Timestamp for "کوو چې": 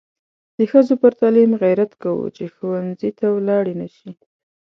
2.03-2.43